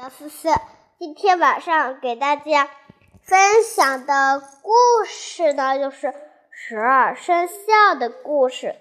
[0.00, 0.48] 小思思，
[1.00, 2.70] 今天晚上给大家
[3.24, 4.70] 分享的故
[5.04, 6.14] 事呢，就是
[6.52, 8.76] 十二生肖的故事。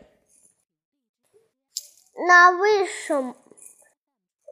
[2.27, 3.33] 那为什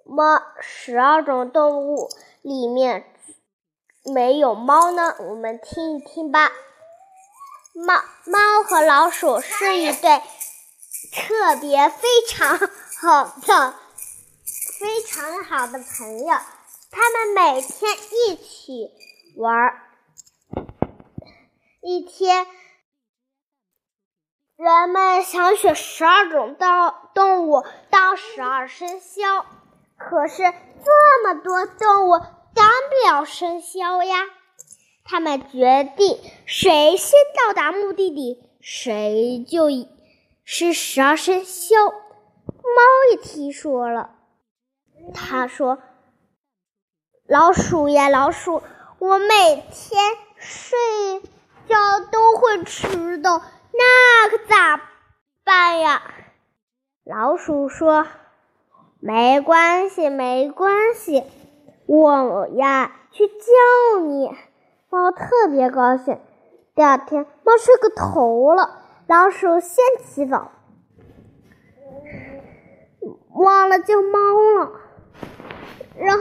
[0.06, 2.10] 么十二种动物
[2.42, 3.14] 里面
[4.04, 5.16] 没有猫呢？
[5.20, 6.52] 我们听一听吧。
[7.76, 7.94] 猫
[8.26, 10.20] 猫和老鼠是一对
[11.14, 13.76] 特别非常好的、
[14.80, 16.36] 非常好的朋友。
[16.92, 17.92] 他们每天
[18.28, 18.92] 一起
[19.38, 19.82] 玩儿。
[21.82, 22.46] 一天，
[24.58, 29.46] 人们想选十二种动动物当十二生肖，
[29.98, 32.20] 可是这么多动物
[32.54, 34.18] 当不了生肖呀。
[35.06, 39.70] 他们决定，谁先到达目的地，谁就
[40.44, 41.76] 是十二生肖。
[41.86, 44.16] 猫也听说了，
[45.14, 45.80] 他说。
[47.28, 48.62] 老鼠呀，老鼠，
[49.00, 50.00] 我每天
[50.36, 50.78] 睡
[51.68, 51.76] 觉
[52.12, 54.80] 都会迟到，那可咋
[55.44, 56.04] 办呀？
[57.04, 58.06] 老鼠说
[59.02, 61.24] ：“没关系，没关系，
[61.88, 64.30] 我呀去叫你。”
[64.90, 66.20] 猫特别高兴。
[66.76, 70.52] 第二天，猫睡个头了，老鼠先起早，
[73.34, 74.20] 忘了叫猫
[74.55, 74.55] 了，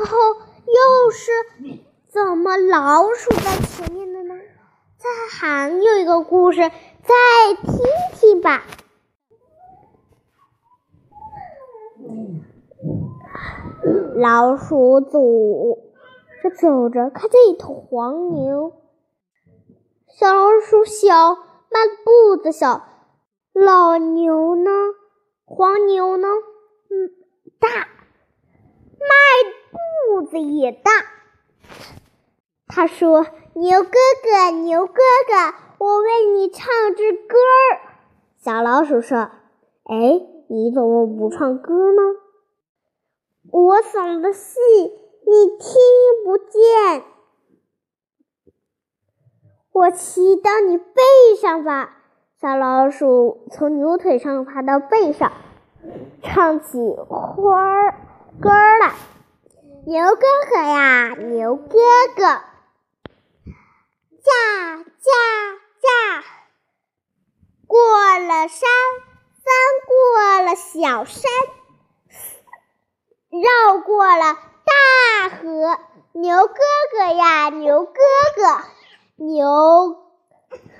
[0.05, 0.19] 然后。
[0.67, 1.31] 又是
[2.09, 4.35] 怎么老鼠在前面的呢？
[4.97, 7.77] 再还有一个故事，再听
[8.15, 8.65] 听吧。
[14.17, 15.21] 老鼠走
[16.43, 18.73] 着走着，看见一头黄牛。
[20.09, 22.89] 小老鼠小，迈步子小。
[23.53, 24.71] 老牛呢？
[25.45, 26.27] 黄牛呢？
[26.89, 27.11] 嗯，
[27.61, 29.64] 大，迈。
[29.75, 30.91] 肚子也大，
[32.67, 36.65] 他说：“牛哥哥，牛哥哥，我为你唱
[36.97, 37.81] 支歌儿。”
[38.39, 39.31] 小老鼠说
[39.85, 42.03] ：“哎，你怎么不唱歌呢？
[43.51, 44.59] 我嗓子细，
[45.27, 45.69] 你听
[46.25, 47.05] 不见。
[49.73, 51.03] 我骑到你背
[51.41, 51.99] 上吧。”
[52.41, 55.33] 小老鼠从牛腿上爬到背上，
[56.23, 57.95] 唱起花儿
[58.41, 58.93] 歌来。
[59.87, 61.79] 牛哥哥呀，牛哥
[62.17, 62.23] 哥，
[64.23, 64.33] 驾
[64.79, 65.13] 驾
[65.83, 66.25] 驾，
[67.67, 67.79] 过
[68.19, 68.71] 了山，
[69.43, 69.53] 翻
[69.87, 71.31] 过了小山，
[73.29, 75.79] 绕过了大河。
[76.13, 76.55] 牛哥
[76.91, 77.93] 哥呀，牛哥
[78.37, 78.65] 哥，
[79.17, 79.99] 牛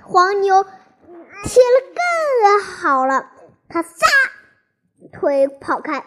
[0.03, 3.29] 黄牛听了更好了，
[3.69, 4.07] 他撒
[5.13, 6.03] 腿跑开。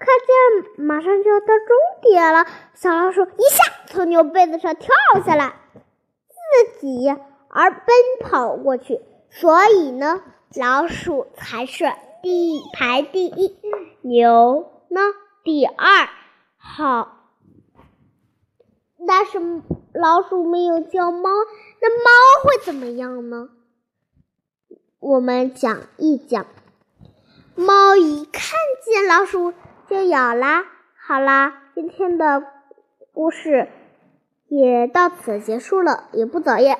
[0.00, 4.88] 看见马上就要到终点了，小老鼠一下从牛背子上跳
[5.26, 5.54] 下来，
[6.28, 7.06] 自己
[7.50, 7.84] 而奔
[8.22, 9.02] 跑过去。
[9.28, 10.22] 所以呢，
[10.56, 11.84] 老鼠才是
[12.22, 13.58] 第排第一，
[14.00, 15.00] 牛呢
[15.44, 16.08] 第二。
[16.56, 17.28] 好，
[19.06, 19.38] 但是
[19.92, 21.28] 老鼠没有叫猫，
[21.82, 22.10] 那猫
[22.42, 23.50] 会怎么样呢？
[24.98, 26.46] 我们讲一讲，
[27.54, 29.52] 猫一看见老鼠。
[29.90, 30.66] 就咬啦！
[31.04, 32.44] 好啦，今天的
[33.12, 33.68] 故事
[34.46, 36.78] 也到此结束了，也不早夜，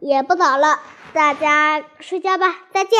[0.00, 0.78] 也不早了，
[1.12, 2.98] 大家睡觉吧，再见。